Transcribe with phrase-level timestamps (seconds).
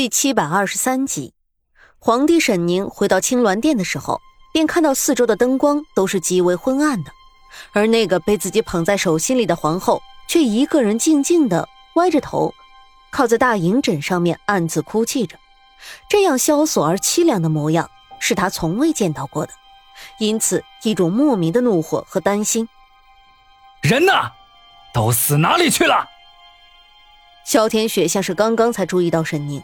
[0.00, 1.34] 第七百二十三集，
[1.98, 4.18] 皇帝沈宁回到青鸾殿的时候，
[4.50, 7.12] 便看到四周的灯光都是极为昏暗的，
[7.72, 12.54] 而那个被自己捧在手心里的皇后，却一个人静静的歪着头，
[13.10, 15.36] 靠在大银枕上面暗自哭泣着。
[16.08, 19.52] 这样萧索而凄凉的模样，是他从未见到过的，
[20.18, 22.66] 因此一种莫名的怒火和担心。
[23.82, 24.12] 人呢？
[24.94, 26.08] 都死哪里去了？
[27.44, 29.62] 萧天雪像是刚刚才注意到沈宁，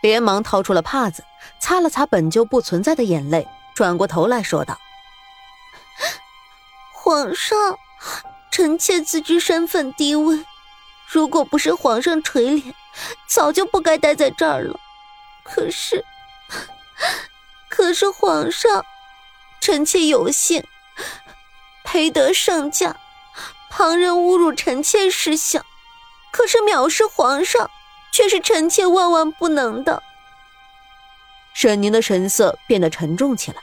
[0.00, 1.24] 连忙掏出了帕子，
[1.58, 4.78] 擦了擦本就不存在的眼泪，转过头来说道
[6.92, 7.78] ：“皇上，
[8.50, 10.44] 臣妾自知身份低微，
[11.06, 12.74] 如果不是皇上垂怜，
[13.26, 14.78] 早就不该待在这儿了。
[15.42, 16.04] 可是，
[17.68, 18.84] 可是皇上，
[19.60, 20.64] 臣妾有幸
[21.84, 22.96] 陪得圣驾，
[23.70, 25.64] 旁人侮辱臣妾事小。”
[26.32, 27.70] 可是藐视皇上，
[28.16, 30.02] 却是臣妾万万不能的。
[31.52, 33.58] 沈宁的神色变得沉重起来。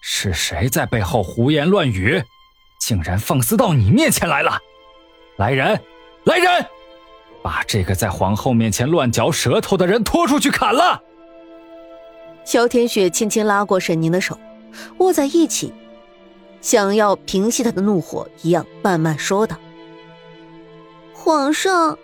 [0.00, 2.22] 是谁在背后胡言乱语，
[2.78, 4.56] 竟然放肆到你面前来了？
[5.36, 5.82] 来人，
[6.22, 6.64] 来人，
[7.42, 11.02] 把这个在皇后面前乱嚼舌头的人拖出去砍了。
[12.44, 14.38] 萧天雪轻轻拉过沈宁的手，
[14.98, 15.74] 握在一起，
[16.60, 19.56] 想要平息他的怒火一样，慢慢说道。
[21.12, 21.98] 皇上，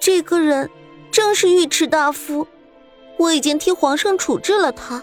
[0.00, 0.70] 这个人
[1.10, 2.46] 正是尉迟大夫，
[3.18, 5.02] 我已经替皇上处置了他。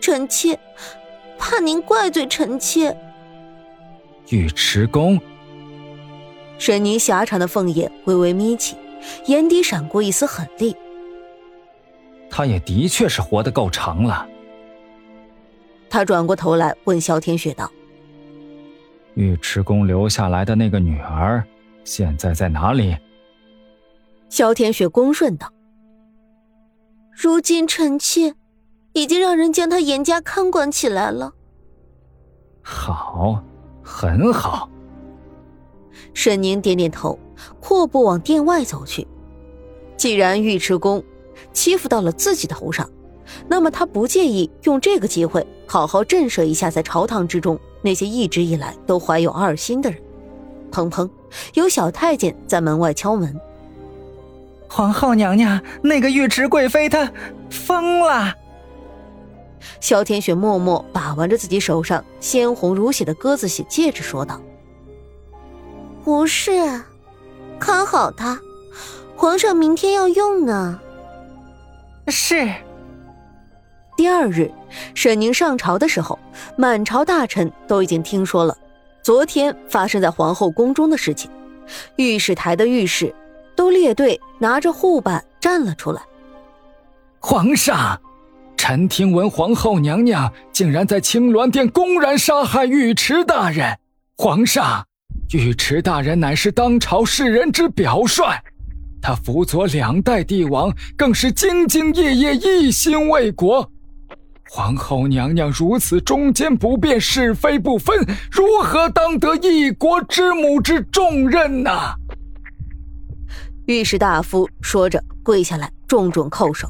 [0.00, 0.58] 臣妾
[1.38, 2.96] 怕您怪罪臣妾。
[4.30, 5.20] 尉迟恭，
[6.58, 8.76] 沈宁狭长的凤眼微微眯起，
[9.26, 10.76] 眼底闪过一丝狠厉。
[12.30, 14.26] 他也的确是活得够长了。
[15.88, 17.70] 他转过头来问萧天雪道
[19.14, 21.42] ：“尉迟恭留下来的那个女儿。”
[21.82, 22.96] 现在在哪里？
[24.30, 25.52] 萧天雪恭顺道
[27.10, 28.32] ：“如今臣妾
[28.92, 31.34] 已经让人将他严加看管起来了。”
[32.62, 33.42] 好，
[33.82, 34.70] 很好。
[36.14, 37.18] 沈宁点点头，
[37.58, 39.06] 阔步往殿外走去。
[39.96, 41.02] 既然尉迟恭
[41.52, 42.88] 欺负到了自己头上，
[43.48, 50.00] 那么他不介意用这个机会好好震慑一下在朝堂之中那些一直以来都怀有二心的人。
[50.70, 51.10] 砰砰，
[51.54, 53.36] 有小太监在门外敲门。
[54.70, 57.10] 皇后娘娘，那个尉迟贵妃她
[57.50, 58.32] 疯了。
[59.80, 64.40] 萧天雪默默把玩着自己手上鲜红如血的鸽子血戒指，说道
[66.04, 66.52] ：“不是，
[67.58, 68.40] 看好它，
[69.16, 70.80] 皇上明天要用呢。”
[72.06, 72.48] 是。
[73.96, 74.50] 第二日，
[74.94, 76.16] 沈宁上朝的时候，
[76.56, 78.56] 满朝大臣都已经听说了。
[79.02, 81.28] 昨天发生在皇后宫中的事情，
[81.96, 83.14] 御史台的御史
[83.54, 86.00] 都列队拿着护板站了出来。
[87.18, 88.00] 皇上，
[88.56, 93.78] 臣听闻皇后娘娘竟然在青鸾殿公然杀害尉迟大人。
[94.16, 94.86] 皇上，
[95.32, 98.24] 尉迟大人乃是当朝世人之表率，
[99.02, 103.70] 他辅佐两代帝王，更是兢兢业业，一心为国。
[104.48, 111.70] 皇后娘娘如此忠奸不辨、是非不分，如何当得一国之母之重任呢？
[113.70, 116.68] 御史大夫说着，跪下来，重重叩首，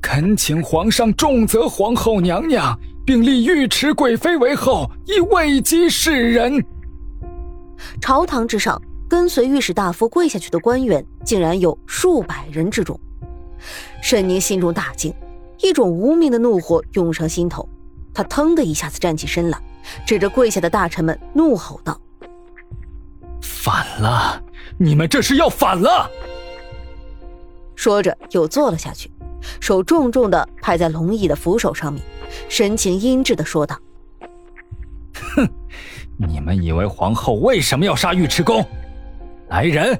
[0.00, 6.64] 恳请皇上重责皇后娘娘，并立尉迟贵妃为后，以慰藉世人。
[8.00, 12.96] 朝堂之上，跟随御史大夫跪下去的官员，竟然有数百人之众。
[14.00, 15.12] 沈宁心中大惊。
[15.58, 17.68] 一种无名的怒火涌上心头，
[18.14, 19.58] 他腾的一下子站起身来，
[20.06, 22.00] 指着跪下的大臣们怒吼道
[23.42, 24.40] ：“反了！
[24.78, 26.10] 你们这是要反了！”
[27.74, 29.10] 说着又坐了下去，
[29.60, 32.02] 手重重的拍在龙椅的扶手上面，
[32.48, 33.76] 神情阴鸷的说道
[35.34, 35.48] ：“哼，
[36.16, 38.64] 你们以为皇后为什么要杀尉迟恭？
[39.48, 39.98] 来人，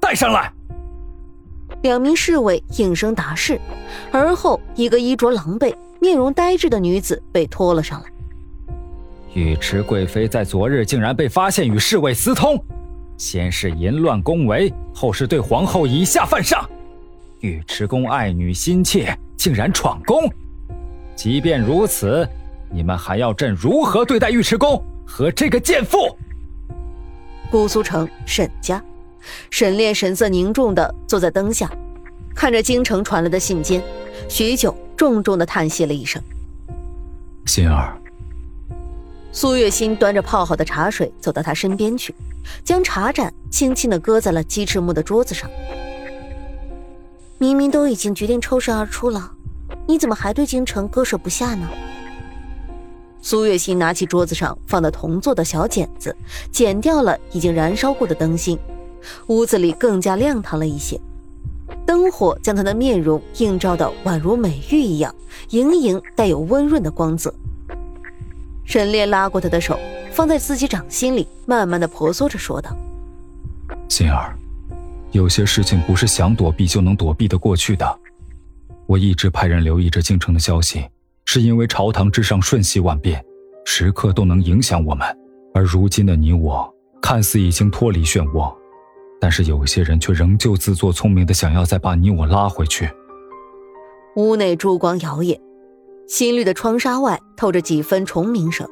[0.00, 0.52] 带上来！”
[1.82, 3.58] 两名侍卫应声答是，
[4.10, 8.06] 而后一个衣着狼狈、面容呆滞的女子被拖了上来。
[9.34, 12.62] 尉迟贵妃在昨日竟然被发现与侍卫私通，
[13.20, 16.66] 先是淫乱宫闱，后是对皇后以下犯上。
[17.42, 20.26] 尉迟恭爱女心切，竟然闯宫。
[21.14, 22.26] 即便如此，
[22.72, 26.16] 你们还要朕如何对待尉迟恭和这个贱妇？
[27.50, 28.82] 姑苏城沈家。
[29.50, 31.70] 沈炼神色凝重的坐在灯下，
[32.34, 33.82] 看着京城传来的信笺，
[34.30, 36.22] 许久，重重的叹息了一声。
[37.44, 37.99] 心儿。
[39.32, 42.14] 苏月心端着泡好的茶水走到他身边去，
[42.64, 45.48] 将茶盏轻轻的搁在了鸡翅木的桌子上。
[47.38, 49.30] 明明都已经决定抽身而出了，
[49.86, 51.68] 你怎么还对京城割舍不下呢？
[53.22, 56.14] 苏月心拿起桌子上放的铜做的小剪子，
[56.50, 58.58] 剪掉了已经燃烧过的灯芯，
[59.28, 61.00] 屋子里更加亮堂了一些。
[61.86, 65.14] 灯火将她的面容映照的宛如美玉一样，
[65.50, 67.32] 盈盈带有温润的光泽。
[68.70, 69.76] 沈炼拉过她的手，
[70.12, 72.70] 放在自己掌心里，慢慢的婆娑着说道
[73.90, 74.38] ：“心儿，
[75.10, 77.98] 有些事情不是想躲避就能躲避的过去的。
[78.86, 80.84] 我一直派人留意着京城的消息。”
[81.26, 83.24] 是因为朝堂之上瞬息万变，
[83.64, 85.06] 时刻都能影响我们。
[85.52, 88.52] 而如今的你我，看似已经脱离漩涡，
[89.20, 92.88] 但是有些人却仍旧自作聪明的想要再把你我拉回去。
[94.14, 95.38] 屋内烛光摇曳，
[96.10, 98.68] 新绿的窗纱外透着几分虫鸣声。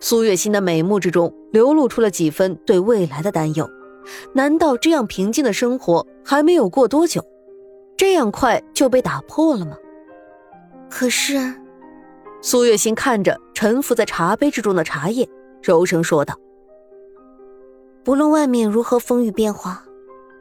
[0.00, 3.68] 苏月心的美目之中流露出了几分对未来的担忧。
[4.34, 7.24] 难道这样平静的生活还没有过多久，
[7.96, 9.78] 这样快就被打破了吗？
[10.90, 11.54] 可是。
[12.42, 15.26] 苏月心看着沉浮在茶杯之中的茶叶，
[15.62, 16.38] 柔声说道
[18.04, 19.86] ：“不论外面如何风雨变化，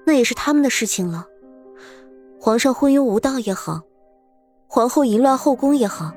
[0.05, 1.25] 那也是他们的事情了。
[2.37, 3.83] 皇上昏庸无道也好，
[4.67, 6.11] 皇后淫乱后宫也好，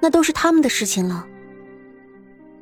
[0.00, 1.26] 那都是他们的事情了。”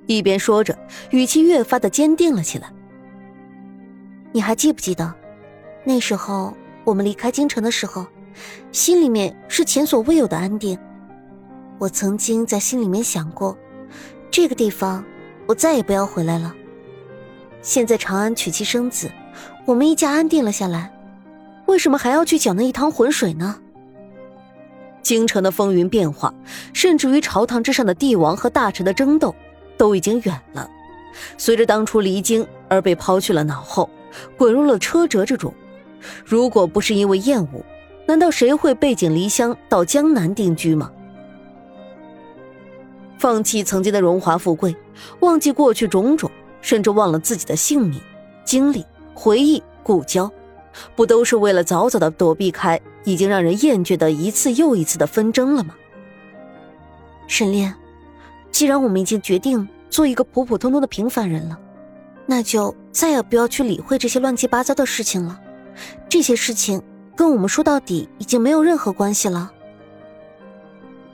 [0.06, 0.78] 一边说着，
[1.10, 2.72] 语气越发的坚定了起来。
[4.32, 5.12] 你还记不记得，
[5.84, 8.06] 那时候我们离开京城的时候，
[8.70, 10.78] 心里面是前所未有的安定。
[11.78, 13.56] 我曾经在心里面想过，
[14.30, 15.04] 这个地方
[15.46, 16.54] 我再也不要回来了。
[17.60, 19.10] 现在长安娶妻生子，
[19.64, 20.92] 我们一家安定了下来，
[21.66, 23.60] 为什么还要去搅那一汤浑水呢？
[25.06, 26.34] 京城的风云变化，
[26.72, 29.32] 甚至于朝堂之上的帝王和大臣的争斗，
[29.76, 30.68] 都已经远了。
[31.38, 33.88] 随着当初离京而被抛去了脑后，
[34.36, 35.54] 滚入了车辙之中。
[36.24, 37.64] 如果不是因为厌恶，
[38.04, 40.90] 难道谁会背井离乡到江南定居吗？
[43.16, 44.74] 放弃曾经的荣华富贵，
[45.20, 46.28] 忘记过去种种，
[46.60, 48.00] 甚至忘了自己的姓名、
[48.44, 50.28] 经历、回忆、故交，
[50.96, 55.76] 不都是为了早早的躲避开已经让人厌倦的一次又一次的纷争了吗？
[57.28, 57.72] 沈炼，
[58.50, 61.56] 既然我们已经决定做一个普普通通的平凡人了，
[62.26, 65.40] 那就再也不要去理会这些乱七八糟的事情了。
[66.08, 66.82] 这些事情
[67.14, 69.52] 跟我们说到底已经没有任何关系了。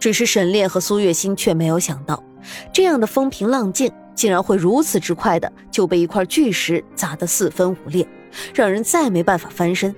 [0.01, 2.25] 只是沈炼和苏月心却没有想到，
[2.73, 8.09] 这样的风平浪静竟然会如此之快的就被一块巨石砸得四分五裂，
[8.55, 9.95] 让人再没办法翻身，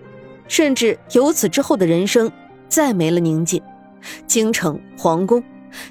[0.48, 2.30] 甚至由此之后的人生
[2.68, 3.62] 再没了宁静。
[4.26, 5.42] 京城皇宫，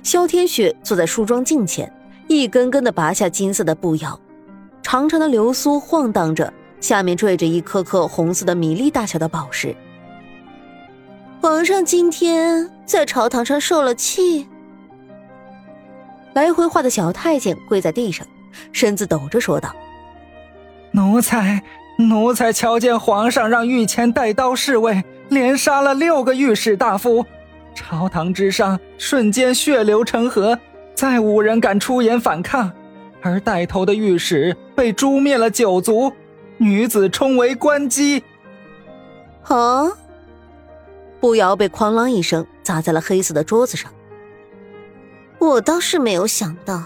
[0.04, 1.92] 萧天雪坐在梳妆镜前，
[2.28, 4.20] 一根根的拔下金色的步摇，
[4.82, 9.76] 长长的流苏晃荡着，下面缀着一颗颗红色的米粒大小的宝石。
[11.42, 14.48] 皇上今天在朝堂上受了气。
[16.34, 18.26] 来回画的小太监跪在地上，
[18.72, 19.76] 身子抖着说道
[20.92, 21.62] ：“奴才，
[21.98, 27.25] 奴才瞧见皇上让御前带刀侍卫连杀了六个御史大夫，
[27.75, 30.57] 朝堂之上瞬间血流成河，
[30.95, 32.72] 再无人敢出言反抗，
[33.22, 36.12] 而带头的御史被诛灭了九族，
[36.57, 38.24] 女子充为官姬。”
[39.45, 39.92] 啊！
[41.19, 43.92] 步摇被哐啷一声砸在了黑色的桌子上。
[45.40, 46.83] 我倒是没有想到，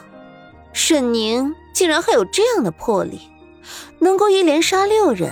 [0.74, 3.22] 沈宁竟然还有这样的魄力，
[4.00, 5.32] 能够一连杀六人。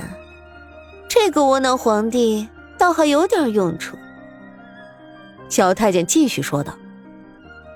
[1.07, 3.97] 这个窝囊皇帝倒还有点用处。
[5.47, 6.73] 小太监继续说道：“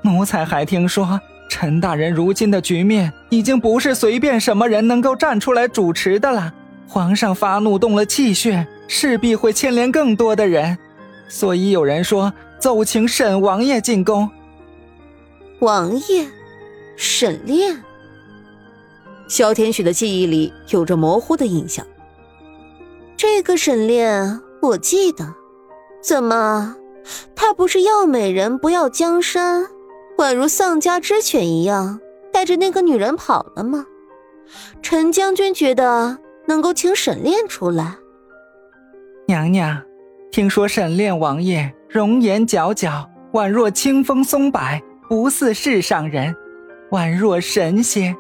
[0.04, 1.20] 奴才还听说，
[1.50, 6.54] 陈大人如今的局面已经不是随便什么人能够站出来主持的了。
[6.88, 10.78] 皇上发怒动了气血，势必会牵连更多的人。”
[11.30, 14.28] 所以有人说，奏请沈王爷进宫。
[15.60, 16.26] 王爷，
[16.98, 17.84] 沈炼。
[19.30, 21.86] 萧天雪的记忆里有着模糊的印象。
[23.16, 25.34] 这个沈炼，我记得。
[26.02, 26.76] 怎么，
[27.36, 29.68] 他不是要美人不要江山，
[30.18, 32.00] 宛如丧家之犬一样，
[32.34, 33.86] 带着那个女人跑了吗？
[34.82, 36.18] 陈将军觉得
[36.48, 37.98] 能够请沈炼出来。
[39.28, 39.82] 娘娘。
[40.32, 44.62] 听说沈炼王爷容颜皎皎，宛若清风松柏，
[45.10, 46.36] 不似世上人，
[46.92, 48.16] 宛若神仙。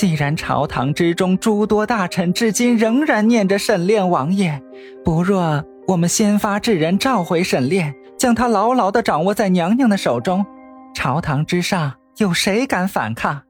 [0.00, 4.62] 既然朝堂之中诸多大臣至今仍然念着沈炼王爷，
[5.04, 10.46] 不若我们先发制人，召回沈炼，将他牢牢地掌握在娘娘的手中，
[10.94, 13.42] 朝堂之上有谁敢反抗？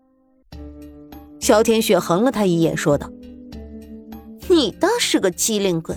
[1.39, 3.09] 萧天雪横了他一眼，说道
[4.51, 5.95] ：“你倒是个机灵鬼。”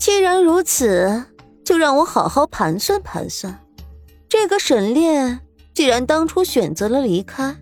[0.00, 1.26] 既然如此，
[1.64, 3.60] 就让我好好盘算盘算。
[4.28, 5.38] 这个沈炼
[5.72, 7.54] 既然当初选择了离开，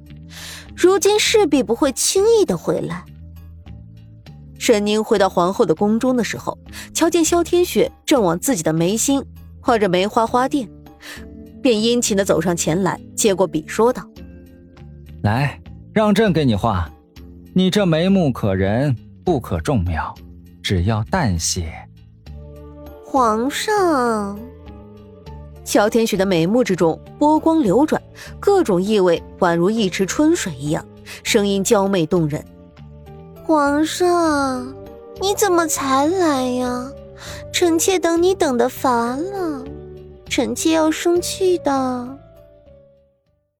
[0.76, 3.04] 如今势必不会轻易的回来。
[4.58, 6.56] 沈宁回到皇后的宫中的时候，
[6.94, 9.22] 瞧见萧天雪正往自己的眉心
[9.60, 10.68] 画着梅花花钿，
[11.62, 14.02] 便殷勤的走上前来，接过笔说道
[15.22, 15.60] ：“来，
[15.92, 16.90] 让朕给你画。
[17.52, 20.14] 你这眉目可人，不可重描，
[20.62, 21.72] 只要淡写。”
[23.04, 24.38] 皇上，
[25.64, 28.00] 乔天雪的眉目之中波光流转，
[28.38, 30.84] 各种意味宛如一池春水一样，
[31.22, 32.44] 声音娇媚动人。
[33.42, 34.74] 皇上，
[35.20, 36.90] 你怎么才来呀？
[37.52, 39.64] 臣妾等你等的烦了，
[40.28, 42.18] 臣妾要生气的。